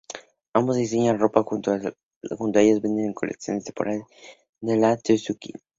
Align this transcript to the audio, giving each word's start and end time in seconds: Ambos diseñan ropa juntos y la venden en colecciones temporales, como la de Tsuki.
Ambos 0.55 0.77
diseñan 0.77 1.19
ropa 1.19 1.43
juntos 1.43 1.79
y 1.79 1.85
la 2.23 2.61
venden 2.81 3.05
en 3.05 3.13
colecciones 3.13 3.65
temporales, 3.65 4.01
como 4.59 4.73
la 4.75 4.95
de 4.95 5.15
Tsuki. 5.15 5.53